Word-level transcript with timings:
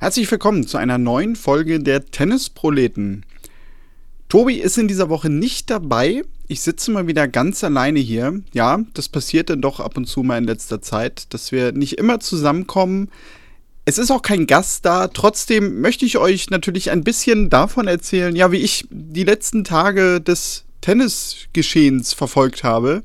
Herzlich 0.00 0.30
willkommen 0.30 0.64
zu 0.64 0.78
einer 0.78 0.96
neuen 0.96 1.34
Folge 1.34 1.80
der 1.80 2.06
Tennisproleten. 2.06 3.26
Tobi 4.28 4.54
ist 4.54 4.78
in 4.78 4.86
dieser 4.86 5.08
Woche 5.08 5.28
nicht 5.28 5.70
dabei. 5.70 6.22
Ich 6.46 6.60
sitze 6.60 6.92
mal 6.92 7.08
wieder 7.08 7.26
ganz 7.26 7.64
alleine 7.64 7.98
hier. 7.98 8.40
Ja, 8.52 8.78
das 8.94 9.08
passiert 9.08 9.50
dann 9.50 9.60
doch 9.60 9.80
ab 9.80 9.96
und 9.96 10.04
zu 10.04 10.22
mal 10.22 10.38
in 10.38 10.44
letzter 10.44 10.80
Zeit, 10.80 11.34
dass 11.34 11.50
wir 11.50 11.72
nicht 11.72 11.94
immer 11.94 12.20
zusammenkommen. 12.20 13.10
Es 13.86 13.98
ist 13.98 14.12
auch 14.12 14.22
kein 14.22 14.46
Gast 14.46 14.84
da. 14.84 15.08
Trotzdem 15.08 15.80
möchte 15.80 16.04
ich 16.04 16.16
euch 16.16 16.48
natürlich 16.48 16.92
ein 16.92 17.02
bisschen 17.02 17.50
davon 17.50 17.88
erzählen, 17.88 18.36
ja, 18.36 18.52
wie 18.52 18.58
ich 18.58 18.86
die 18.90 19.24
letzten 19.24 19.64
Tage 19.64 20.20
des 20.20 20.64
Tennisgeschehens 20.80 22.12
verfolgt 22.12 22.62
habe. 22.62 23.02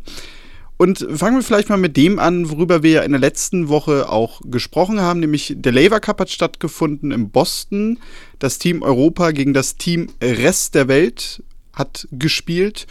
Und 0.83 1.07
fangen 1.13 1.37
wir 1.37 1.43
vielleicht 1.43 1.69
mal 1.69 1.77
mit 1.77 1.95
dem 1.95 2.19
an, 2.19 2.49
worüber 2.49 2.83
wir 2.83 2.91
ja 2.91 3.01
in 3.03 3.13
der 3.13 3.21
letzten 3.21 3.69
Woche 3.69 4.09
auch 4.09 4.41
gesprochen 4.43 4.99
haben, 4.99 5.21
nämlich 5.21 5.53
der 5.55 5.71
Labour 5.71 6.01
Cup 6.01 6.19
hat 6.19 6.29
stattgefunden 6.29 7.11
in 7.11 7.29
Boston. 7.29 7.99
Das 8.39 8.59
Team 8.59 8.81
Europa 8.81 9.31
gegen 9.31 9.53
das 9.53 9.77
Team 9.77 10.09
Rest 10.21 10.75
der 10.75 10.89
Welt 10.89 11.41
hat 11.71 12.05
gespielt. 12.11 12.85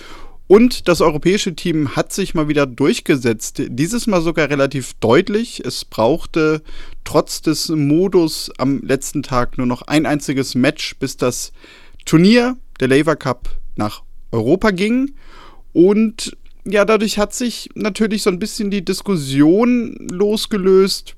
Und 0.47 0.88
das 0.88 1.02
europäische 1.02 1.55
Team 1.55 1.95
hat 1.95 2.14
sich 2.14 2.33
mal 2.33 2.48
wieder 2.48 2.64
durchgesetzt. 2.64 3.61
Dieses 3.69 4.06
Mal 4.06 4.22
sogar 4.22 4.48
relativ 4.48 4.95
deutlich. 4.95 5.62
Es 5.62 5.84
brauchte 5.84 6.62
trotz 7.05 7.42
des 7.42 7.69
Modus 7.69 8.50
am 8.56 8.80
letzten 8.80 9.22
Tag 9.22 9.58
nur 9.58 9.67
noch 9.67 9.83
ein 9.83 10.06
einziges 10.06 10.55
Match, 10.55 10.97
bis 10.97 11.19
das 11.19 11.52
Turnier, 12.06 12.56
der 12.80 12.89
Labour 12.89 13.17
Cup, 13.17 13.50
nach 13.77 14.02
Europa 14.30 14.70
ging. 14.70 15.12
Und 15.74 16.36
ja, 16.64 16.84
dadurch 16.84 17.18
hat 17.18 17.34
sich 17.34 17.70
natürlich 17.74 18.22
so 18.22 18.30
ein 18.30 18.38
bisschen 18.38 18.70
die 18.70 18.84
Diskussion 18.84 19.96
losgelöst, 20.10 21.16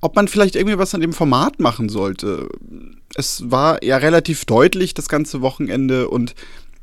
ob 0.00 0.16
man 0.16 0.28
vielleicht 0.28 0.56
irgendwie 0.56 0.78
was 0.78 0.94
an 0.94 1.00
dem 1.00 1.12
Format 1.12 1.60
machen 1.60 1.88
sollte. 1.88 2.48
Es 3.14 3.50
war 3.50 3.82
ja 3.82 3.96
relativ 3.96 4.44
deutlich 4.44 4.94
das 4.94 5.08
ganze 5.08 5.40
Wochenende 5.40 6.08
und 6.08 6.34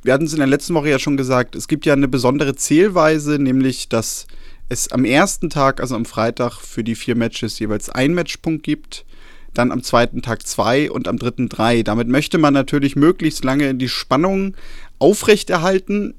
wir 0.04 0.14
hatten 0.14 0.26
es 0.26 0.34
in 0.34 0.40
der 0.40 0.48
letzten 0.48 0.74
Woche 0.76 0.90
ja 0.90 1.00
schon 1.00 1.18
gesagt, 1.18 1.56
es 1.56 1.68
gibt 1.68 1.86
ja 1.86 1.94
eine 1.94 2.08
besondere 2.08 2.56
Zählweise, 2.56 3.40
nämlich 3.40 3.90
dass 3.90 4.28
es 4.70 4.92
am 4.92 5.06
ersten 5.06 5.50
Tag, 5.50 5.82
also 5.82 5.96
am 5.96 6.06
Freitag, 6.06 6.60
für 6.60 6.84
die 6.84 6.96
vier 6.96 7.16
Matches 7.16 7.60
jeweils 7.60 7.90
ein 7.90 8.14
Matchpunkt 8.14 8.64
gibt, 8.64 9.06
dann 9.54 9.72
am 9.72 9.84
zweiten 9.84 10.22
Tag 10.22 10.46
zwei 10.46 10.92
und 10.92 11.08
am 11.08 11.18
dritten 11.18 11.50
drei. 11.50 11.82
Damit 11.82 12.08
möchte 12.08 12.38
man 12.38 12.54
natürlich 12.54 12.96
möglichst 12.96 13.44
lange 13.44 13.74
die 13.76 13.90
Spannung 13.90 14.56
aufrechterhalten 15.00 16.16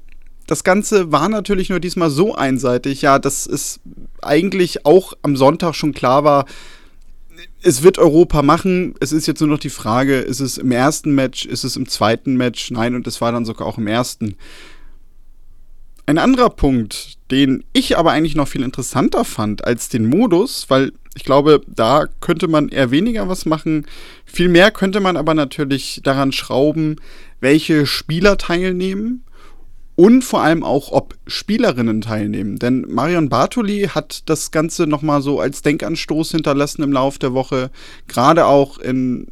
das 0.47 0.63
Ganze 0.63 1.11
war 1.11 1.29
natürlich 1.29 1.69
nur 1.69 1.79
diesmal 1.79 2.09
so 2.09 2.33
einseitig, 2.33 3.01
ja, 3.01 3.19
dass 3.19 3.45
es 3.45 3.81
eigentlich 4.21 4.85
auch 4.85 5.13
am 5.21 5.35
Sonntag 5.35 5.75
schon 5.75 5.93
klar 5.93 6.23
war, 6.23 6.45
es 7.61 7.83
wird 7.83 7.97
Europa 7.97 8.41
machen. 8.41 8.95
Es 8.99 9.11
ist 9.11 9.27
jetzt 9.27 9.41
nur 9.41 9.49
noch 9.49 9.59
die 9.59 9.69
Frage, 9.69 10.19
ist 10.19 10.39
es 10.39 10.57
im 10.57 10.71
ersten 10.71 11.13
Match, 11.13 11.45
ist 11.45 11.63
es 11.63 11.75
im 11.75 11.87
zweiten 11.87 12.35
Match? 12.35 12.71
Nein, 12.71 12.95
und 12.95 13.05
es 13.07 13.21
war 13.21 13.31
dann 13.31 13.45
sogar 13.45 13.67
auch 13.67 13.77
im 13.77 13.87
ersten. 13.87 14.35
Ein 16.05 16.17
anderer 16.17 16.49
Punkt, 16.49 17.17
den 17.29 17.65
ich 17.73 17.97
aber 17.97 18.11
eigentlich 18.13 18.35
noch 18.35 18.47
viel 18.47 18.63
interessanter 18.63 19.25
fand 19.25 19.65
als 19.65 19.89
den 19.89 20.05
Modus, 20.05 20.69
weil 20.69 20.93
ich 21.15 21.25
glaube, 21.25 21.61
da 21.67 22.07
könnte 22.21 22.47
man 22.47 22.69
eher 22.69 22.91
weniger 22.91 23.27
was 23.27 23.45
machen. 23.45 23.85
Viel 24.25 24.47
mehr 24.47 24.71
könnte 24.71 25.01
man 25.01 25.17
aber 25.17 25.33
natürlich 25.33 25.99
daran 26.03 26.31
schrauben, 26.31 26.95
welche 27.41 27.85
Spieler 27.85 28.37
teilnehmen 28.37 29.25
und 29.97 30.23
vor 30.23 30.43
allem 30.43 30.63
auch, 30.63 30.91
ob 30.91 31.15
Spielerinnen 31.25 32.01
teilnehmen. 32.01 32.59
Denn 32.59 32.85
Marion 32.87 33.29
Bartoli 33.29 33.89
hat 33.93 34.29
das 34.29 34.51
Ganze 34.51 34.85
nochmal 34.85 35.23
so 35.23 35.39
als 35.39 35.63
Denkanstoß 35.63 36.31
hinterlassen 36.31 36.83
im 36.83 36.93
Laufe 36.93 37.17
der 37.17 37.33
Woche. 37.33 37.71
Gerade 38.07 38.45
auch 38.45 38.77
in 38.77 39.25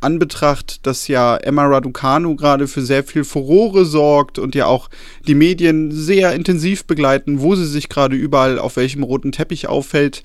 Anbetracht, 0.00 0.84
dass 0.84 1.06
ja 1.06 1.36
Emma 1.36 1.64
Raducanu 1.64 2.34
gerade 2.34 2.66
für 2.66 2.82
sehr 2.82 3.04
viel 3.04 3.22
Furore 3.22 3.84
sorgt 3.84 4.40
und 4.40 4.56
ja 4.56 4.66
auch 4.66 4.90
die 5.28 5.36
Medien 5.36 5.92
sehr 5.92 6.34
intensiv 6.34 6.86
begleiten, 6.86 7.40
wo 7.40 7.54
sie 7.54 7.66
sich 7.66 7.88
gerade 7.88 8.16
überall 8.16 8.58
auf 8.58 8.74
welchem 8.74 9.04
roten 9.04 9.30
Teppich 9.30 9.68
auffällt. 9.68 10.24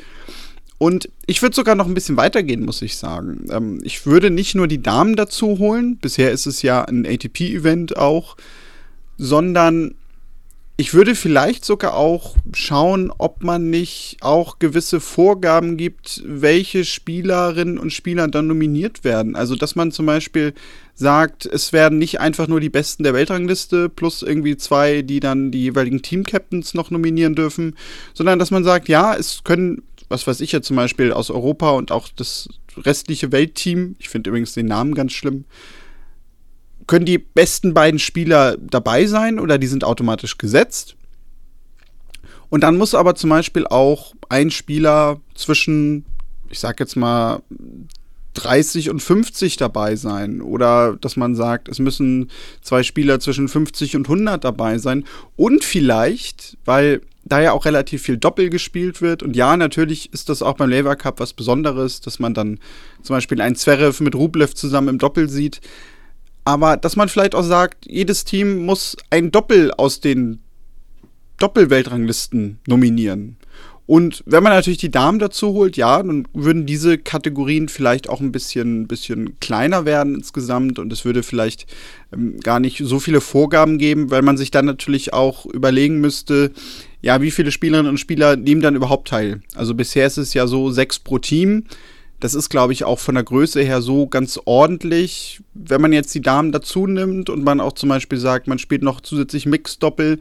Und 0.80 1.10
ich 1.28 1.44
würde 1.44 1.56
sogar 1.56 1.76
noch 1.76 1.86
ein 1.86 1.94
bisschen 1.94 2.18
weitergehen, 2.18 2.66
muss 2.66 2.82
ich 2.82 2.98
sagen. 2.98 3.46
Ähm, 3.52 3.82
ich 3.84 4.08
würde 4.08 4.32
nicht 4.32 4.56
nur 4.56 4.68
die 4.68 4.82
Damen 4.82 5.16
dazu 5.16 5.60
holen, 5.60 5.98
bisher 5.98 6.32
ist 6.32 6.48
es 6.48 6.64
ja 6.64 6.84
ein 6.84 7.06
ATP-Event 7.06 7.98
auch, 7.98 8.36
sondern 9.18 9.96
ich 10.78 10.94
würde 10.94 11.16
vielleicht 11.16 11.64
sogar 11.64 11.96
auch 11.96 12.36
schauen, 12.54 13.12
ob 13.18 13.44
man 13.44 13.70
nicht 13.70 14.18
auch 14.20 14.60
gewisse 14.60 15.00
Vorgaben 15.00 15.78
gibt, 15.78 16.22
welche 16.26 16.84
Spielerinnen 16.84 17.78
und 17.78 17.94
Spieler 17.94 18.28
dann 18.28 18.48
nominiert 18.48 19.06
werden. 19.06 19.38
Also, 19.38 19.56
dass 19.56 19.76
man 19.76 19.94
zum 19.94 20.06
Beispiel 20.06 20.54
sagt, 20.94 21.46
es 21.46 21.72
werden 21.72 21.98
nicht 21.98 22.20
einfach 22.20 22.48
nur 22.48 22.60
die 22.60 22.70
Besten 22.70 23.04
der 23.04 23.14
Weltrangliste 23.14 23.88
plus 23.88 24.22
irgendwie 24.22 24.58
zwei, 24.58 25.02
die 25.02 25.22
dann 25.22 25.50
die 25.50 25.62
jeweiligen 25.64 26.02
Team-Captains 26.02 26.74
noch 26.74 26.92
nominieren 26.92 27.36
dürfen, 27.36 27.76
sondern 28.14 28.38
dass 28.38 28.52
man 28.52 28.66
sagt, 28.66 28.90
ja, 28.90 29.16
es 29.16 29.46
können, 29.46 29.82
was 30.10 30.28
weiß 30.28 30.42
ich 30.42 30.52
ja 30.52 30.62
zum 30.62 30.76
Beispiel 30.76 31.14
aus 31.14 31.32
Europa 31.32 31.72
und 31.72 31.94
auch 31.94 32.10
das 32.14 32.50
restliche 32.78 33.32
Weltteam, 33.32 33.96
ich 34.00 34.10
finde 34.10 34.30
übrigens 34.30 34.54
den 34.54 34.66
Namen 34.66 34.94
ganz 34.94 35.14
schlimm, 35.14 35.46
können 36.88 37.06
die 37.06 37.18
besten 37.18 37.74
beiden 37.74 38.00
Spieler 38.00 38.58
dabei 38.58 39.06
sein 39.06 39.40
oder 39.40 39.58
die 39.58 39.68
sind 39.68 39.84
automatisch 39.84 40.38
gesetzt. 40.38 40.96
Und 42.50 42.62
dann 42.62 42.78
muss 42.78 42.94
aber 42.94 43.16
zum 43.16 43.32
Beispiel 43.32 43.66
auch 43.68 44.14
ein 44.30 44.52
Spieler 44.52 45.20
zwischen, 45.34 46.06
ich 46.50 46.60
sag 46.60 46.80
jetzt 46.80 46.96
mal, 46.96 47.42
30 48.36 48.90
und 48.90 49.02
50 49.02 49.58
dabei 49.58 49.96
sein. 49.96 50.42
Oder 50.42 50.98
dass 51.00 51.16
man 51.16 51.36
sagt, 51.36 51.68
es 51.70 51.80
müssen 51.80 52.30
zwei 52.62 52.84
Spieler 52.84 53.20
zwischen 53.20 53.48
50 53.48 53.96
und 53.96 54.06
100 54.06 54.44
dabei 54.44 54.78
sein. 54.78 55.06
Und 55.36 55.64
vielleicht, 55.64 56.58
weil 56.66 57.02
da 57.24 57.42
ja 57.42 57.54
auch 57.54 57.66
relativ 57.66 58.04
viel 58.04 58.18
Doppel 58.18 58.50
gespielt 58.50 59.02
wird. 59.02 59.24
Und 59.24 59.36
ja, 59.36 59.58
natürlich 59.58 60.14
ist 60.14 60.30
das 60.30 60.44
auch 60.44 60.54
beim 60.54 60.70
Lever 60.70 60.96
Cup 60.96 61.20
was 61.20 61.34
Besonderes, 61.34 62.00
dass 62.02 62.20
man 62.20 62.36
dann 62.36 62.60
zum 63.02 63.16
Beispiel 63.16 63.42
einen 63.42 63.56
Zverev 63.56 64.04
mit 64.04 64.14
Rublev 64.14 64.54
zusammen 64.54 64.90
im 64.90 64.98
Doppel 65.00 65.28
sieht. 65.28 65.60
Aber 66.46 66.78
dass 66.78 66.96
man 66.96 67.10
vielleicht 67.10 67.36
auch 67.36 67.44
sagt, 67.44 67.86
jedes 67.88 68.24
Team 68.24 68.66
muss 68.66 68.96
ein 69.10 69.32
Doppel 69.32 69.72
aus 69.72 70.00
den 70.00 70.40
Doppelweltranglisten 71.38 72.60
nominieren. 72.68 73.38
Und 73.88 74.24
wenn 74.26 74.42
man 74.42 74.54
natürlich 74.54 74.80
die 74.80 74.90
Damen 74.90 75.20
dazu 75.20 75.54
holt, 75.54 75.78
ja, 75.78 76.02
dann 76.02 76.28
würden 76.34 76.66
diese 76.66 76.98
Kategorien 76.98 77.70
vielleicht 77.70 78.10
auch 78.10 78.20
ein 78.20 78.32
bisschen, 78.32 78.88
bisschen 78.88 79.40
kleiner 79.40 79.86
werden 79.86 80.16
insgesamt 80.16 80.80
und 80.80 80.92
es 80.92 81.06
würde 81.06 81.22
vielleicht 81.22 81.68
ähm, 82.12 82.40
gar 82.40 82.60
nicht 82.60 82.82
so 82.84 83.00
viele 83.00 83.22
Vorgaben 83.22 83.78
geben, 83.78 84.10
weil 84.10 84.24
man 84.24 84.38
sich 84.38 84.50
dann 84.50 84.66
natürlich 84.66 85.14
auch 85.14 85.46
überlegen 85.46 86.02
müsste, 86.02 86.52
ja, 87.02 87.22
wie 87.22 87.30
viele 87.30 87.52
Spielerinnen 87.52 87.92
und 87.92 88.00
Spieler 88.00 88.36
nehmen 88.36 88.62
dann 88.62 88.76
überhaupt 88.76 89.08
teil. 89.08 89.42
Also 89.54 89.76
bisher 89.76 90.08
ist 90.08 90.18
es 90.18 90.34
ja 90.34 90.48
so 90.48 90.72
sechs 90.72 90.98
pro 90.98 91.20
Team. 91.20 91.66
Das 92.20 92.34
ist, 92.34 92.50
glaube 92.50 92.74
ich, 92.74 92.84
auch 92.84 93.00
von 93.00 93.16
der 93.16 93.24
Größe 93.24 93.62
her 93.62 93.82
so 93.82 94.08
ganz 94.08 94.40
ordentlich. 94.46 95.42
Wenn 95.54 95.82
man 95.82 95.94
jetzt 95.94 96.16
die 96.16 96.22
Damen 96.22 96.52
dazu 96.52 96.88
nimmt 96.88 97.30
und 97.30 97.44
man 97.44 97.60
auch 97.60 97.74
zum 97.74 97.90
Beispiel 97.90 98.18
sagt, 98.18 98.48
man 98.48 98.60
spielt 98.60 98.84
noch 98.84 99.02
zusätzlich 99.02 99.46
Mix-Doppel, 99.46 100.20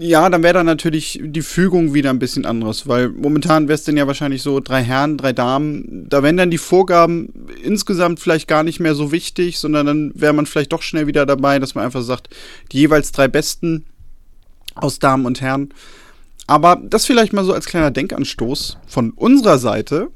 ja, 0.00 0.30
dann 0.30 0.44
wäre 0.44 0.54
da 0.54 0.64
natürlich 0.64 1.20
die 1.22 1.42
Fügung 1.42 1.92
wieder 1.92 2.10
ein 2.10 2.20
bisschen 2.20 2.46
anderes, 2.46 2.86
weil 2.86 3.08
momentan 3.08 3.66
wäre 3.66 3.74
es 3.74 3.82
denn 3.82 3.96
ja 3.96 4.06
wahrscheinlich 4.06 4.42
so 4.42 4.60
drei 4.60 4.82
Herren, 4.82 5.18
drei 5.18 5.32
Damen. 5.32 6.06
Da 6.08 6.22
wären 6.22 6.36
dann 6.36 6.52
die 6.52 6.58
Vorgaben 6.58 7.48
insgesamt 7.64 8.20
vielleicht 8.20 8.46
gar 8.46 8.62
nicht 8.62 8.78
mehr 8.78 8.94
so 8.94 9.10
wichtig, 9.10 9.58
sondern 9.58 9.86
dann 9.86 10.12
wäre 10.14 10.32
man 10.32 10.46
vielleicht 10.46 10.72
doch 10.72 10.82
schnell 10.82 11.08
wieder 11.08 11.26
dabei, 11.26 11.58
dass 11.58 11.74
man 11.74 11.84
einfach 11.84 12.02
sagt, 12.02 12.28
die 12.70 12.78
jeweils 12.78 13.10
drei 13.10 13.26
Besten 13.26 13.86
aus 14.76 15.00
Damen 15.00 15.26
und 15.26 15.40
Herren. 15.40 15.74
Aber 16.46 16.80
das 16.82 17.04
vielleicht 17.04 17.32
mal 17.32 17.44
so 17.44 17.52
als 17.52 17.66
kleiner 17.66 17.90
Denkanstoß 17.90 18.78
von 18.86 19.10
unserer 19.10 19.58
Seite. 19.58 20.10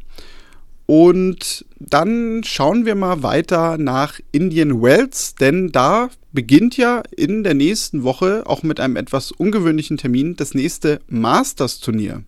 Und 0.94 1.64
dann 1.78 2.44
schauen 2.44 2.84
wir 2.84 2.94
mal 2.94 3.22
weiter 3.22 3.78
nach 3.78 4.20
Indian 4.30 4.82
Wells, 4.82 5.34
denn 5.34 5.72
da 5.72 6.10
beginnt 6.32 6.76
ja 6.76 7.02
in 7.16 7.44
der 7.44 7.54
nächsten 7.54 8.02
Woche 8.02 8.42
auch 8.44 8.62
mit 8.62 8.78
einem 8.78 8.96
etwas 8.96 9.32
ungewöhnlichen 9.32 9.96
Termin 9.96 10.36
das 10.36 10.52
nächste 10.52 11.00
Masters-Turnier. 11.08 12.24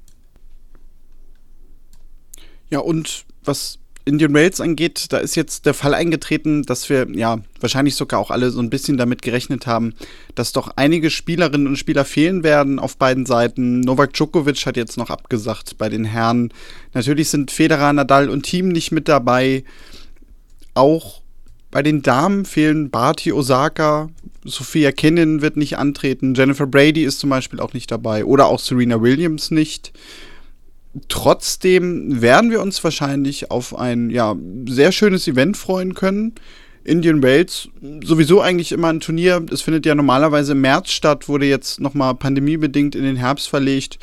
Ja, 2.71 2.79
und 2.79 3.27
was 3.45 3.81
Indian 4.06 4.37
Rails 4.37 4.61
angeht, 4.61 5.06
da 5.11 5.19
ist 5.19 5.35
jetzt 5.35 5.65
der 5.65 5.73
Fall 5.73 5.95
eingetreten, 5.95 6.62
dass 6.62 6.91
wir 6.91 7.06
ja 7.15 7.39
wahrscheinlich 7.61 7.95
sogar 7.95 8.21
auch 8.21 8.31
alle 8.31 8.51
so 8.51 8.61
ein 8.61 8.69
bisschen 8.69 8.99
damit 8.99 9.23
gerechnet 9.23 9.67
haben, 9.67 9.95
dass 10.35 10.53
doch 10.53 10.73
einige 10.77 11.11
Spielerinnen 11.11 11.67
und 11.67 11.77
Spieler 11.77 12.05
fehlen 12.05 12.43
werden 12.45 12.79
auf 12.79 12.99
beiden 12.99 13.25
Seiten. 13.25 13.81
Novak 13.81 14.12
Djokovic 14.12 14.67
hat 14.67 14.77
jetzt 14.77 14.99
noch 14.99 15.09
abgesagt 15.09 15.79
bei 15.79 15.89
den 15.89 16.05
Herren. 16.05 16.53
Natürlich 16.93 17.31
sind 17.31 17.51
Federer, 17.51 17.95
Nadal 17.95 18.29
und 18.29 18.43
Team 18.43 18.69
nicht 18.69 18.93
mit 18.93 19.09
dabei. 19.09 19.65
Auch 20.75 21.23
bei 21.71 21.83
den 21.83 22.03
Damen 22.03 22.45
fehlen 22.45 22.91
Barty 22.91 23.33
Osaka, 23.33 24.11
Sophia 24.45 24.93
Kenin 24.93 25.41
wird 25.41 25.56
nicht 25.56 25.79
antreten, 25.79 26.35
Jennifer 26.35 26.67
Brady 26.67 27.05
ist 27.05 27.21
zum 27.21 27.31
Beispiel 27.31 27.59
auch 27.59 27.73
nicht 27.73 27.91
dabei 27.91 28.27
oder 28.27 28.47
auch 28.47 28.61
Serena 28.61 29.01
Williams 29.01 29.51
nicht. 29.51 29.93
Trotzdem 31.08 32.20
werden 32.23 32.50
wir 32.50 32.61
uns 32.61 32.82
wahrscheinlich 32.85 33.50
auf 33.50 33.76
ein 33.76 34.11
ja, 34.11 34.37
sehr 34.69 34.93
schönes 34.93 35.26
Event 35.26 35.56
freuen 35.56 35.94
können. 35.94 36.35
Indian 36.85 37.23
Wales 37.23 37.69
sowieso 38.05 38.41
eigentlich 38.41 38.73
immer 38.73 38.88
ein 38.88 39.00
Turnier. 39.00 39.44
Es 39.50 39.62
findet 39.62 39.87
ja 39.87 39.94
normalerweise 39.94 40.52
im 40.52 40.61
März 40.61 40.91
statt, 40.91 41.29
wurde 41.29 41.46
jetzt 41.46 41.81
nochmal 41.81 42.14
pandemiebedingt 42.14 42.94
in 42.94 43.05
den 43.05 43.17
Herbst 43.17 43.49
verlegt. 43.49 43.99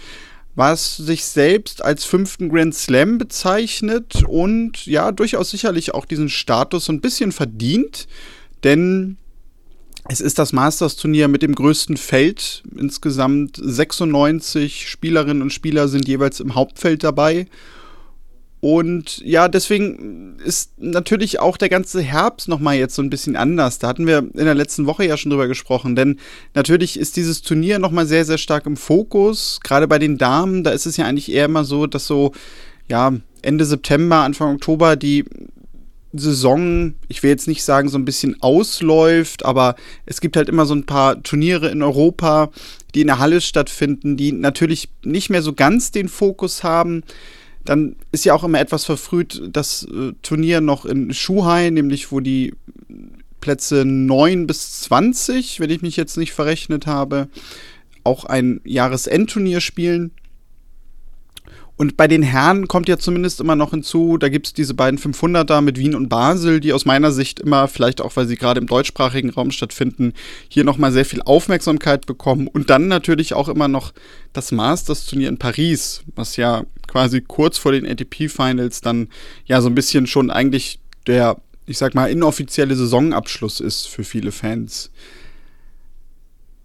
Was 0.55 0.97
sich 0.97 1.23
selbst 1.23 1.85
als 1.85 2.03
fünften 2.03 2.49
Grand 2.49 2.75
Slam 2.75 3.17
bezeichnet 3.17 4.23
und 4.27 4.85
ja, 4.85 5.11
durchaus 5.11 5.51
sicherlich 5.51 5.93
auch 5.93 6.05
diesen 6.05 6.27
Status 6.27 6.85
so 6.85 6.91
ein 6.91 6.99
bisschen 6.99 7.31
verdient, 7.31 8.07
denn 8.63 9.17
es 10.09 10.21
ist 10.21 10.39
das 10.39 10.53
Masters-Turnier 10.53 11.27
mit 11.27 11.44
dem 11.44 11.56
größten 11.56 11.98
Feld. 11.98 12.63
Insgesamt 12.75 13.59
96 13.62 14.89
Spielerinnen 14.89 15.42
und 15.42 15.53
Spieler 15.53 15.88
sind 15.88 16.07
jeweils 16.07 16.39
im 16.39 16.56
Hauptfeld 16.56 17.03
dabei. 17.03 17.48
Und 18.62 19.18
ja, 19.25 19.48
deswegen 19.48 20.38
ist 20.45 20.80
natürlich 20.80 21.39
auch 21.39 21.57
der 21.57 21.69
ganze 21.69 22.01
Herbst 22.01 22.48
nochmal 22.48 22.75
jetzt 22.75 22.94
so 22.94 23.01
ein 23.01 23.09
bisschen 23.09 23.36
anders. 23.36 23.80
Da 23.80 23.88
hatten 23.88 24.06
wir 24.06 24.19
in 24.19 24.45
der 24.45 24.53
letzten 24.53 24.86
Woche 24.86 25.03
ja 25.03 25.18
schon 25.18 25.31
drüber 25.31 25.48
gesprochen, 25.48 25.95
denn 25.95 26.19
natürlich 26.53 27.00
ist 27.00 27.15
dieses 27.15 27.42
Turnier 27.42 27.80
nochmal 27.80 28.06
sehr, 28.06 28.24
sehr 28.24 28.38
stark 28.38 28.68
im 28.68 28.77
Fokus. 28.77 29.59
Gerade 29.63 29.88
bei 29.88 29.98
den 29.98 30.19
Damen, 30.19 30.63
da 30.63 30.71
ist 30.71 30.86
es 30.86 30.98
ja 30.98 31.06
eigentlich 31.06 31.31
eher 31.31 31.45
immer 31.45 31.63
so, 31.63 31.88
dass 31.88 32.06
so, 32.06 32.33
ja, 32.88 33.13
Ende 33.42 33.65
September, 33.65 34.18
Anfang 34.18 34.53
Oktober 34.53 34.95
die 34.95 35.25
Saison, 36.13 36.94
ich 37.08 37.24
will 37.24 37.30
jetzt 37.30 37.48
nicht 37.48 37.63
sagen, 37.63 37.90
so 37.90 37.98
ein 37.98 38.06
bisschen 38.06 38.42
ausläuft, 38.42 39.46
aber 39.46 39.75
es 40.06 40.22
gibt 40.22 40.36
halt 40.36 40.50
immer 40.50 40.66
so 40.66 40.75
ein 40.75 40.86
paar 40.86 41.22
Turniere 41.24 41.69
in 41.69 41.81
Europa, 41.81 42.50
die 42.94 43.02
in 43.02 43.08
der 43.08 43.19
Halle 43.19 43.42
stattfinden, 43.42 44.18
die 44.18 44.31
natürlich 44.31 44.90
nicht 45.04 45.30
mehr 45.30 45.42
so 45.42 45.54
ganz 45.54 45.92
den 45.92 46.10
Fokus 46.10 46.63
haben. 46.63 47.04
Dann 47.63 47.96
ist 48.12 48.25
ja 48.25 48.34
auch 48.34 48.44
immer 48.44 48.60
etwas 48.60 48.86
verfrüht 48.86 49.42
das 49.52 49.84
äh, 49.84 50.13
Turnier 50.22 50.62
noch 50.62 50.86
in 50.86 51.13
Shuhai, 51.13 51.69
nämlich 51.69 52.12
wo 52.12 52.19
die 52.19 52.54
Plätze 53.40 53.86
9 53.86 54.48
bis 54.48 54.81
20, 54.81 55.60
wenn 55.60 55.69
ich 55.69 55.81
mich 55.81 55.96
jetzt 55.98 56.18
nicht 56.18 56.34
verrechnet 56.34 56.88
habe, 56.88 57.28
auch 58.04 58.25
ein 58.25 58.62
Jahresendturnier 58.63 59.62
spielen. 59.62 60.12
Und 61.77 61.97
bei 61.97 62.07
den 62.07 62.21
Herren 62.21 62.68
kommt 62.68 62.88
ja 62.89 62.97
zumindest 62.97 63.39
immer 63.39 63.56
noch 63.56 63.71
hinzu, 63.71 64.18
da 64.18 64.29
gibt 64.29 64.47
es 64.47 64.53
diese 64.53 64.73
beiden 64.73 65.00
500er 65.00 65.62
mit 65.62 65.79
Wien 65.79 65.95
und 65.95 66.09
Basel, 66.09 66.59
die 66.59 66.73
aus 66.73 66.85
meiner 66.85 67.12
Sicht 67.12 67.39
immer, 67.39 67.68
vielleicht 67.68 68.01
auch 68.01 68.15
weil 68.15 68.27
sie 68.27 68.35
gerade 68.35 68.59
im 68.59 68.68
deutschsprachigen 68.68 69.31
Raum 69.31 69.51
stattfinden, 69.51 70.13
hier 70.47 70.63
nochmal 70.63 70.91
sehr 70.91 71.06
viel 71.06 71.23
Aufmerksamkeit 71.23 72.06
bekommen. 72.06 72.47
Und 72.47 72.69
dann 72.69 72.88
natürlich 72.88 73.33
auch 73.33 73.50
immer 73.50 73.68
noch 73.68 73.94
das 74.31 74.51
Masters-Turnier 74.51 75.29
in 75.29 75.39
Paris, 75.39 76.03
was 76.15 76.38
ja 76.38 76.65
quasi 76.88 77.21
kurz 77.21 77.57
vor 77.57 77.71
den 77.71 77.88
ATP-Finals 77.88 78.81
dann 78.81 79.07
ja 79.45 79.62
so 79.62 79.69
ein 79.69 79.75
bisschen 79.75 80.06
schon 80.07 80.29
eigentlich 80.29 80.79
der, 81.07 81.38
ich 81.65 81.77
sag 81.77 81.95
mal, 81.95 82.12
inoffizielle 82.12 82.75
Saisonabschluss 82.75 83.59
ist 83.59 83.88
für 83.88 84.03
viele 84.03 84.31
Fans. 84.31 84.91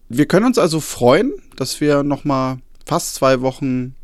Wir 0.08 0.26
können 0.26 0.46
uns 0.46 0.58
also 0.58 0.80
freuen, 0.80 1.32
dass 1.56 1.80
wir 1.80 2.02
nochmal 2.02 2.58
fast 2.84 3.16
zwei 3.16 3.40
Wochen 3.40 3.95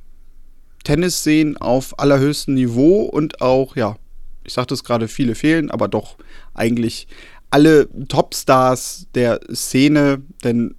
Tennis 0.82 1.22
sehen 1.22 1.56
auf 1.56 1.98
allerhöchstem 1.98 2.54
Niveau 2.54 3.02
und 3.02 3.40
auch, 3.40 3.76
ja, 3.76 3.96
ich 4.44 4.52
sagte 4.52 4.74
es 4.74 4.84
gerade, 4.84 5.08
viele 5.08 5.34
fehlen, 5.34 5.70
aber 5.70 5.88
doch 5.88 6.16
eigentlich 6.54 7.06
alle 7.50 7.88
Topstars 8.08 9.06
der 9.14 9.40
Szene, 9.52 10.22
denn 10.42 10.74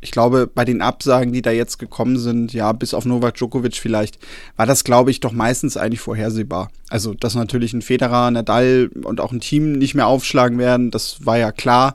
ich 0.00 0.10
glaube, 0.10 0.46
bei 0.46 0.64
den 0.64 0.82
Absagen, 0.82 1.32
die 1.32 1.42
da 1.42 1.50
jetzt 1.50 1.78
gekommen 1.78 2.18
sind, 2.18 2.52
ja, 2.52 2.72
bis 2.72 2.94
auf 2.94 3.04
Novak 3.06 3.34
Djokovic 3.34 3.76
vielleicht, 3.76 4.18
war 4.56 4.66
das, 4.66 4.84
glaube 4.84 5.10
ich, 5.10 5.20
doch 5.20 5.32
meistens 5.32 5.76
eigentlich 5.76 6.00
vorhersehbar. 6.00 6.70
Also, 6.88 7.14
dass 7.14 7.34
natürlich 7.34 7.72
ein 7.72 7.82
Federer, 7.82 8.30
Nadal 8.30 8.90
und 9.02 9.20
auch 9.20 9.32
ein 9.32 9.40
Team 9.40 9.72
nicht 9.72 9.94
mehr 9.94 10.06
aufschlagen 10.06 10.58
werden, 10.58 10.90
das 10.90 11.24
war 11.24 11.38
ja 11.38 11.50
klar. 11.50 11.94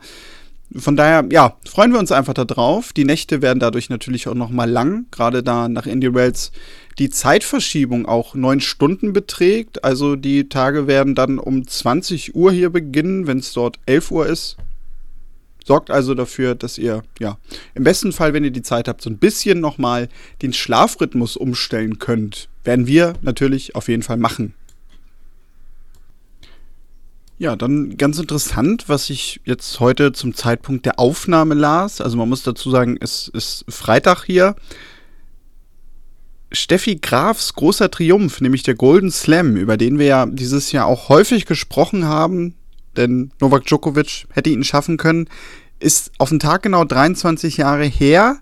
Von 0.74 0.96
daher, 0.96 1.28
ja, 1.32 1.58
freuen 1.70 1.92
wir 1.92 2.00
uns 2.00 2.14
einfach 2.14 2.34
darauf. 2.34 2.94
Die 2.94 3.04
Nächte 3.04 3.42
werden 3.42 3.60
dadurch 3.60 3.90
natürlich 3.90 4.28
auch 4.28 4.36
nochmal 4.36 4.70
lang, 4.70 5.06
gerade 5.12 5.44
da 5.44 5.68
nach 5.68 5.86
Indie 5.86 6.14
Wells 6.14 6.52
die 6.98 7.10
Zeitverschiebung 7.10 8.06
auch 8.06 8.36
neun 8.36 8.62
Stunden 8.62 9.12
beträgt. 9.12 9.84
Also 9.84 10.16
die 10.16 10.48
Tage 10.48 10.88
werden 10.88 11.14
dann 11.14 11.40
um 11.40 11.68
20 11.68 12.36
Uhr 12.36 12.52
hier 12.52 12.70
beginnen, 12.70 13.28
wenn 13.28 13.40
es 13.40 13.52
dort 13.52 13.80
11 13.86 14.12
Uhr 14.12 14.28
ist. 14.28 14.58
Sorgt 15.64 15.92
also 15.92 16.16
dafür, 16.16 16.56
dass 16.56 16.78
ihr, 16.78 17.04
ja, 17.20 17.38
im 17.76 17.84
besten 17.84 18.14
Fall, 18.14 18.34
wenn 18.34 18.44
ihr 18.44 18.52
die 18.52 18.64
Zeit 18.64 18.88
habt, 18.88 19.02
so 19.02 19.10
ein 19.10 19.18
bisschen 19.18 19.60
nochmal 19.60 20.10
den 20.42 20.54
Schlafrhythmus 20.54 21.38
umstellen 21.38 22.00
könnt. 22.00 22.50
Werden 22.64 22.88
wir 22.88 23.14
natürlich 23.22 23.76
auf 23.76 23.88
jeden 23.88 24.04
Fall 24.04 24.18
machen. 24.18 24.54
Ja, 27.42 27.56
dann 27.56 27.98
ganz 27.98 28.20
interessant, 28.20 28.84
was 28.86 29.10
ich 29.10 29.42
jetzt 29.46 29.80
heute 29.80 30.12
zum 30.12 30.36
Zeitpunkt 30.36 30.86
der 30.86 31.00
Aufnahme 31.00 31.56
las. 31.56 32.00
Also 32.00 32.16
man 32.16 32.30
muss 32.30 32.44
dazu 32.44 32.70
sagen, 32.70 32.98
es 33.02 33.30
ist 33.30 33.66
Freitag 33.68 34.26
hier. 34.26 34.56
Steffi 36.52 36.98
Grafs 36.98 37.56
großer 37.56 37.90
Triumph, 37.90 38.42
nämlich 38.42 38.62
der 38.62 38.76
Golden 38.76 39.10
Slam, 39.10 39.56
über 39.56 39.76
den 39.76 39.98
wir 39.98 40.06
ja 40.06 40.28
dieses 40.28 40.72
Jahr 40.72 40.86
auch 40.86 41.10
häufig 41.10 41.48
gesprochen 41.48 42.06
haben, 42.06 42.54
denn 42.96 43.32
Novak 43.42 43.66
Djokovic 43.66 44.28
hätte 44.30 44.52
ihn 44.52 44.64
schaffen 44.64 44.98
können, 44.98 45.28
ist 45.80 46.12
auf 46.20 46.30
den 46.30 46.38
Tag 46.38 46.62
genau 46.62 46.86
23 46.86 47.58
Jahre 47.58 47.86
her. 47.86 48.38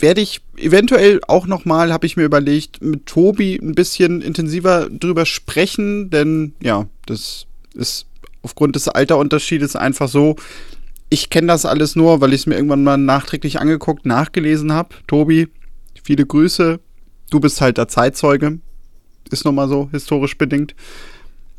Werde 0.00 0.20
ich 0.20 0.40
eventuell 0.56 1.20
auch 1.28 1.46
nochmal, 1.46 1.92
habe 1.92 2.06
ich 2.06 2.16
mir 2.16 2.24
überlegt, 2.24 2.82
mit 2.82 3.06
Tobi 3.06 3.56
ein 3.56 3.74
bisschen 3.74 4.22
intensiver 4.22 4.88
drüber 4.88 5.26
sprechen, 5.26 6.10
denn 6.10 6.54
ja, 6.62 6.88
das 7.06 7.46
ist 7.74 8.06
aufgrund 8.42 8.76
des 8.76 8.88
Alterunterschiedes 8.88 9.76
einfach 9.76 10.08
so. 10.08 10.36
Ich 11.10 11.28
kenne 11.28 11.48
das 11.48 11.66
alles 11.66 11.96
nur, 11.96 12.20
weil 12.20 12.32
ich 12.32 12.42
es 12.42 12.46
mir 12.46 12.54
irgendwann 12.54 12.84
mal 12.84 12.96
nachträglich 12.96 13.60
angeguckt, 13.60 14.06
nachgelesen 14.06 14.72
habe. 14.72 14.94
Tobi, 15.06 15.48
Viele 16.02 16.26
Grüße. 16.26 16.80
Du 17.30 17.40
bist 17.40 17.60
halt 17.60 17.78
der 17.78 17.88
Zeitzeuge. 17.88 18.58
Ist 19.30 19.44
nochmal 19.44 19.68
so, 19.68 19.88
historisch 19.92 20.36
bedingt. 20.36 20.74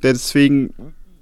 Deswegen 0.04 0.74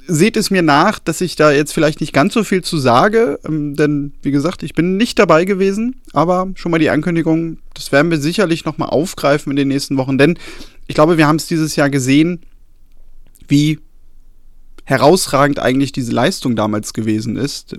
seht 0.09 0.35
es 0.37 0.49
mir 0.49 0.63
nach, 0.63 0.99
dass 0.99 1.21
ich 1.21 1.35
da 1.35 1.51
jetzt 1.51 1.73
vielleicht 1.73 2.01
nicht 2.01 2.13
ganz 2.13 2.33
so 2.33 2.43
viel 2.43 2.63
zu 2.63 2.77
sage, 2.77 3.39
ähm, 3.45 3.75
denn 3.75 4.13
wie 4.21 4.31
gesagt, 4.31 4.63
ich 4.63 4.73
bin 4.73 4.97
nicht 4.97 5.19
dabei 5.19 5.45
gewesen, 5.45 6.01
aber 6.13 6.49
schon 6.55 6.71
mal 6.71 6.79
die 6.79 6.89
Ankündigung, 6.89 7.59
das 7.75 7.91
werden 7.91 8.11
wir 8.11 8.19
sicherlich 8.19 8.65
nochmal 8.65 8.89
aufgreifen 8.89 9.51
in 9.51 9.55
den 9.55 9.67
nächsten 9.67 9.97
Wochen, 9.97 10.17
denn 10.17 10.37
ich 10.87 10.95
glaube, 10.95 11.17
wir 11.17 11.27
haben 11.27 11.35
es 11.35 11.47
dieses 11.47 11.75
Jahr 11.75 11.89
gesehen, 11.89 12.41
wie 13.47 13.79
herausragend 14.83 15.59
eigentlich 15.59 15.91
diese 15.91 16.11
Leistung 16.11 16.55
damals 16.55 16.93
gewesen 16.93 17.35
ist. 17.35 17.77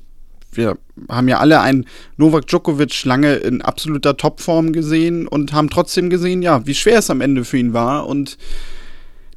Wir 0.52 0.78
haben 1.08 1.26
ja 1.26 1.38
alle 1.38 1.60
einen 1.60 1.86
Novak 2.16 2.46
Djokovic 2.46 3.04
lange 3.04 3.34
in 3.34 3.62
absoluter 3.62 4.16
Topform 4.16 4.72
gesehen 4.72 5.26
und 5.26 5.52
haben 5.52 5.70
trotzdem 5.70 6.08
gesehen, 6.10 6.42
ja, 6.42 6.64
wie 6.66 6.74
schwer 6.74 6.98
es 6.98 7.10
am 7.10 7.20
Ende 7.20 7.44
für 7.44 7.58
ihn 7.58 7.72
war 7.72 8.06
und 8.06 8.38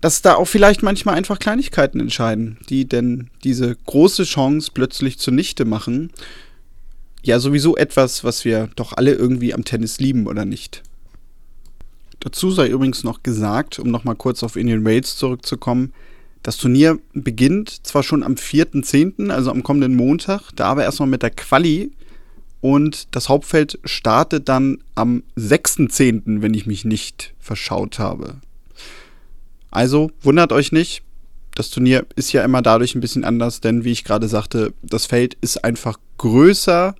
dass 0.03 0.21
da 0.21 0.35
auch 0.35 0.49
vielleicht 0.49 0.83
manchmal 0.83 1.15
einfach 1.15 1.39
Kleinigkeiten 1.39 2.01
entscheiden, 2.01 2.57
die 2.67 2.83
denn 2.83 3.29
diese 3.45 3.77
große 3.85 4.25
Chance 4.25 4.71
plötzlich 4.73 5.17
zunichte 5.17 5.63
machen. 5.63 6.11
Ja, 7.23 7.39
sowieso 7.39 7.77
etwas, 7.77 8.25
was 8.25 8.43
wir 8.43 8.67
doch 8.75 8.91
alle 8.91 9.13
irgendwie 9.13 9.53
am 9.53 9.63
Tennis 9.63 10.01
lieben, 10.01 10.27
oder 10.27 10.43
nicht? 10.43 10.83
Dazu 12.19 12.51
sei 12.51 12.67
übrigens 12.67 13.05
noch 13.05 13.23
gesagt, 13.23 13.79
um 13.79 13.91
nochmal 13.91 14.17
kurz 14.17 14.43
auf 14.43 14.57
Indian 14.57 14.83
Wales 14.83 15.15
zurückzukommen, 15.15 15.93
das 16.41 16.57
Turnier 16.57 16.99
beginnt 17.13 17.87
zwar 17.87 18.03
schon 18.03 18.23
am 18.23 18.33
4.10., 18.33 19.29
also 19.29 19.51
am 19.51 19.63
kommenden 19.63 19.95
Montag, 19.95 20.51
da 20.57 20.65
aber 20.65 20.83
erstmal 20.83 21.07
mit 21.07 21.23
der 21.23 21.31
Quali. 21.31 21.93
Und 22.59 23.15
das 23.15 23.29
Hauptfeld 23.29 23.79
startet 23.85 24.49
dann 24.49 24.79
am 24.95 25.23
6.10., 25.37 26.41
wenn 26.41 26.53
ich 26.53 26.65
mich 26.65 26.83
nicht 26.83 27.33
verschaut 27.39 27.99
habe. 27.99 28.41
Also 29.73 30.11
wundert 30.21 30.51
euch 30.51 30.71
nicht, 30.71 31.01
das 31.55 31.71
Turnier 31.71 32.05
ist 32.15 32.31
ja 32.31 32.43
immer 32.43 32.61
dadurch 32.61 32.93
ein 32.93 33.01
bisschen 33.01 33.23
anders, 33.23 33.59
denn 33.59 33.83
wie 33.83 33.91
ich 33.91 34.03
gerade 34.03 34.27
sagte, 34.27 34.71
das 34.83 35.07
Feld 35.07 35.35
ist 35.41 35.63
einfach 35.63 35.97
größer 36.19 36.93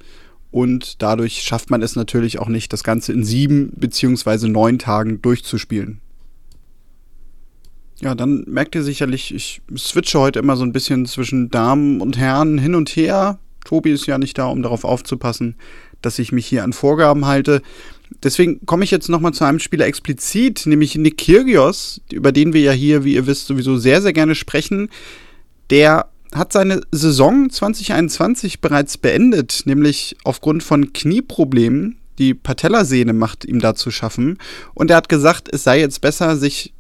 und 0.49 1.03
dadurch 1.03 1.43
schafft 1.43 1.69
man 1.69 1.83
es 1.83 1.95
natürlich 1.95 2.39
auch 2.39 2.47
nicht, 2.47 2.73
das 2.73 2.83
Ganze 2.83 3.13
in 3.13 3.23
sieben 3.23 3.73
beziehungsweise 3.75 4.49
neun 4.49 4.79
Tagen 4.79 5.21
durchzuspielen. 5.21 6.01
Ja, 8.01 8.15
dann 8.15 8.43
merkt 8.47 8.73
ihr 8.73 8.83
sicherlich, 8.83 9.35
ich 9.35 9.61
switche 9.77 10.19
heute 10.19 10.39
immer 10.39 10.57
so 10.57 10.63
ein 10.63 10.73
bisschen 10.73 11.05
zwischen 11.05 11.51
Damen 11.51 12.01
und 12.01 12.17
Herren 12.17 12.57
hin 12.57 12.73
und 12.73 12.89
her. 12.89 13.37
Tobi 13.65 13.91
ist 13.91 14.07
ja 14.07 14.17
nicht 14.17 14.39
da, 14.39 14.47
um 14.47 14.63
darauf 14.63 14.83
aufzupassen, 14.83 15.55
dass 16.01 16.17
ich 16.17 16.31
mich 16.31 16.47
hier 16.47 16.63
an 16.63 16.73
Vorgaben 16.73 17.27
halte. 17.27 17.61
Deswegen 18.21 18.65
komme 18.65 18.83
ich 18.83 18.91
jetzt 18.91 19.09
nochmal 19.09 19.33
zu 19.33 19.43
einem 19.43 19.59
Spieler 19.59 19.85
explizit, 19.85 20.65
nämlich 20.65 20.95
Nick 20.95 21.17
Kyrgios, 21.17 22.01
über 22.11 22.31
den 22.31 22.53
wir 22.53 22.61
ja 22.61 22.71
hier, 22.71 23.03
wie 23.03 23.15
ihr 23.15 23.27
wisst, 23.27 23.47
sowieso 23.47 23.77
sehr, 23.77 24.01
sehr 24.01 24.13
gerne 24.13 24.35
sprechen. 24.35 24.89
Der 25.69 26.09
hat 26.33 26.53
seine 26.53 26.81
Saison 26.91 27.49
2021 27.49 28.61
bereits 28.61 28.97
beendet, 28.97 29.63
nämlich 29.65 30.17
aufgrund 30.23 30.63
von 30.63 30.93
Knieproblemen, 30.93 31.97
die 32.19 32.33
Patellasehne 32.33 33.13
macht 33.13 33.45
ihm 33.45 33.59
da 33.59 33.75
zu 33.75 33.91
schaffen. 33.91 34.37
Und 34.73 34.91
er 34.91 34.97
hat 34.97 35.09
gesagt, 35.09 35.49
es 35.51 35.63
sei 35.63 35.79
jetzt 35.79 36.01
besser, 36.01 36.37
sich 36.37 36.73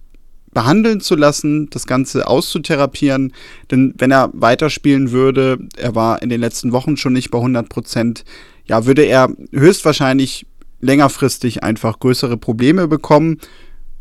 behandeln 0.53 1.01
zu 1.01 1.15
lassen, 1.15 1.69
das 1.71 1.87
Ganze 1.87 2.27
auszutherapieren. 2.27 3.33
Denn 3.71 3.93
wenn 3.97 4.11
er 4.11 4.29
weiterspielen 4.33 5.11
würde, 5.11 5.57
er 5.77 5.95
war 5.95 6.21
in 6.21 6.29
den 6.29 6.39
letzten 6.39 6.71
Wochen 6.71 6.97
schon 6.97 7.13
nicht 7.13 7.31
bei 7.31 7.39
100 7.39 7.67
Prozent, 7.69 8.23
ja, 8.65 8.85
würde 8.85 9.03
er 9.03 9.29
höchstwahrscheinlich 9.51 10.45
längerfristig 10.83 11.63
einfach 11.63 11.99
größere 11.99 12.37
Probleme 12.37 12.87
bekommen. 12.87 13.39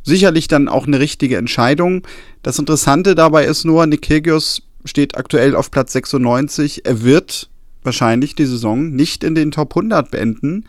Sicherlich 0.02 0.48
dann 0.48 0.68
auch 0.68 0.86
eine 0.86 0.98
richtige 0.98 1.36
Entscheidung. 1.36 2.06
Das 2.42 2.58
Interessante 2.58 3.14
dabei 3.14 3.46
ist 3.46 3.64
nur, 3.64 3.86
Nick 3.86 4.02
Kyrgios 4.02 4.62
steht 4.84 5.16
aktuell 5.16 5.54
auf 5.54 5.70
Platz 5.70 5.92
96. 5.92 6.84
Er 6.84 7.02
wird 7.02 7.48
wahrscheinlich 7.84 8.34
die 8.34 8.46
Saison 8.46 8.90
nicht 8.90 9.22
in 9.22 9.34
den 9.34 9.52
Top 9.52 9.76
100 9.76 10.10
beenden. 10.10 10.64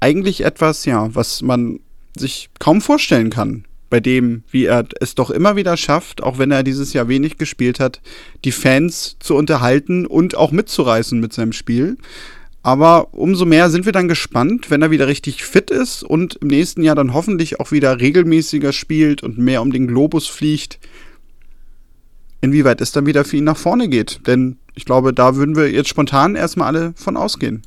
Eigentlich 0.00 0.42
etwas, 0.42 0.86
ja, 0.86 1.14
was 1.14 1.42
man 1.42 1.80
sich 2.16 2.48
kaum 2.58 2.80
vorstellen 2.80 3.30
kann. 3.30 3.66
Bei 3.88 4.00
dem, 4.00 4.42
wie 4.50 4.64
er 4.64 4.84
es 5.00 5.14
doch 5.14 5.30
immer 5.30 5.54
wieder 5.54 5.76
schafft, 5.76 6.22
auch 6.22 6.38
wenn 6.38 6.50
er 6.50 6.62
dieses 6.62 6.92
Jahr 6.92 7.08
wenig 7.08 7.38
gespielt 7.38 7.78
hat, 7.78 8.00
die 8.44 8.52
Fans 8.52 9.16
zu 9.20 9.36
unterhalten 9.36 10.06
und 10.06 10.34
auch 10.34 10.50
mitzureißen 10.50 11.20
mit 11.20 11.32
seinem 11.32 11.52
Spiel. 11.52 11.96
Aber 12.66 13.14
umso 13.14 13.44
mehr 13.44 13.70
sind 13.70 13.86
wir 13.86 13.92
dann 13.92 14.08
gespannt, 14.08 14.72
wenn 14.72 14.82
er 14.82 14.90
wieder 14.90 15.06
richtig 15.06 15.44
fit 15.44 15.70
ist 15.70 16.02
und 16.02 16.34
im 16.42 16.48
nächsten 16.48 16.82
Jahr 16.82 16.96
dann 16.96 17.14
hoffentlich 17.14 17.60
auch 17.60 17.70
wieder 17.70 18.00
regelmäßiger 18.00 18.72
spielt 18.72 19.22
und 19.22 19.38
mehr 19.38 19.62
um 19.62 19.70
den 19.70 19.86
Globus 19.86 20.26
fliegt, 20.26 20.80
inwieweit 22.40 22.80
es 22.80 22.90
dann 22.90 23.06
wieder 23.06 23.24
für 23.24 23.36
ihn 23.36 23.44
nach 23.44 23.56
vorne 23.56 23.88
geht. 23.88 24.26
Denn 24.26 24.56
ich 24.74 24.84
glaube, 24.84 25.14
da 25.14 25.36
würden 25.36 25.54
wir 25.54 25.70
jetzt 25.70 25.90
spontan 25.90 26.34
erstmal 26.34 26.66
alle 26.66 26.92
von 26.96 27.16
ausgehen. 27.16 27.62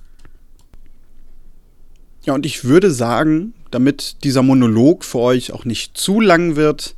Ja, 2.25 2.33
und 2.33 2.45
ich 2.45 2.65
würde 2.65 2.91
sagen, 2.91 3.53
damit 3.71 4.25
dieser 4.25 4.43
Monolog 4.43 5.05
für 5.05 5.19
euch 5.19 5.53
auch 5.53 5.63
nicht 5.63 5.97
zu 5.97 6.19
lang 6.19 6.57
wird, 6.57 6.93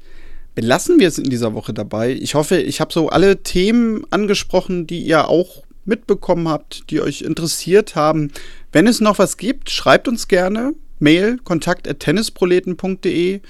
belassen 0.55 0.99
wir 0.99 1.07
es 1.07 1.19
in 1.19 1.29
dieser 1.29 1.53
Woche 1.53 1.71
dabei. 1.71 2.13
Ich 2.13 2.33
hoffe, 2.33 2.57
ich 2.57 2.81
habe 2.81 2.91
so 2.91 3.09
alle 3.09 3.43
Themen 3.43 4.07
angesprochen, 4.09 4.87
die 4.87 5.03
ihr 5.03 5.27
auch 5.27 5.61
mitbekommen 5.85 6.47
habt, 6.47 6.89
die 6.89 7.01
euch 7.01 7.21
interessiert 7.21 7.95
haben. 7.95 8.31
Wenn 8.71 8.87
es 8.87 9.01
noch 9.01 9.19
was 9.19 9.37
gibt, 9.37 9.69
schreibt 9.69 10.07
uns 10.07 10.27
gerne. 10.27 10.73
Mail 10.99 11.37
kontakt.tennisproleten.de 11.43 13.41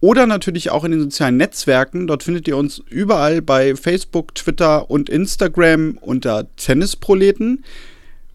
oder 0.00 0.26
natürlich 0.26 0.70
auch 0.70 0.84
in 0.84 0.90
den 0.90 1.00
sozialen 1.00 1.36
Netzwerken. 1.36 2.06
Dort 2.06 2.24
findet 2.24 2.48
ihr 2.48 2.56
uns 2.56 2.82
überall 2.90 3.40
bei 3.40 3.76
Facebook, 3.76 4.34
Twitter 4.34 4.90
und 4.90 5.08
Instagram 5.08 5.98
unter 6.00 6.48
Tennisproleten. 6.56 7.64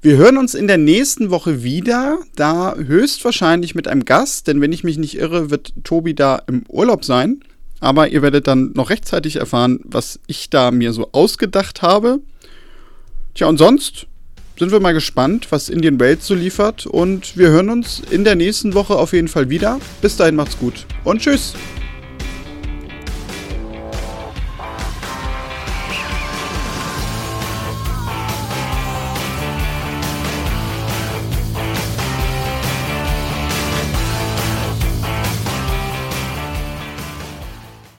Wir 0.02 0.16
hören 0.16 0.38
uns 0.38 0.54
in 0.54 0.68
der 0.68 0.78
nächsten 0.78 1.32
Woche 1.32 1.64
wieder, 1.64 2.20
da 2.36 2.76
höchstwahrscheinlich 2.76 3.76
mit 3.76 3.88
einem 3.88 4.06
Gast, 4.06 4.48
denn 4.48 4.62
wenn 4.62 4.72
ich 4.72 4.84
mich 4.84 4.98
nicht 4.98 5.18
irre, 5.18 5.50
wird 5.50 5.74
Tobi 5.84 6.14
da 6.14 6.42
im 6.48 6.64
Urlaub 6.70 7.04
sein. 7.04 7.42
Aber 7.80 8.08
ihr 8.08 8.22
werdet 8.22 8.48
dann 8.48 8.72
noch 8.74 8.90
rechtzeitig 8.90 9.36
erfahren, 9.36 9.80
was 9.84 10.20
ich 10.28 10.50
da 10.50 10.72
mir 10.72 10.94
so 10.94 11.10
ausgedacht 11.12 11.82
habe. 11.82 12.20
Tja, 13.38 13.46
und 13.46 13.58
sonst 13.58 14.08
sind 14.58 14.72
wir 14.72 14.80
mal 14.80 14.94
gespannt, 14.94 15.52
was 15.52 15.70
Indian 15.70 16.00
Wales 16.00 16.26
so 16.26 16.34
liefert. 16.34 16.88
Und 16.88 17.38
wir 17.38 17.50
hören 17.50 17.70
uns 17.70 18.02
in 18.10 18.24
der 18.24 18.34
nächsten 18.34 18.74
Woche 18.74 18.96
auf 18.96 19.14
jeden 19.14 19.28
Fall 19.28 19.52
wieder. 19.52 19.80
Bis 20.02 20.18
dahin 20.18 20.36
macht's 20.36 20.58
gut 20.58 20.88
und 21.04 21.22
tschüss. 21.22 21.54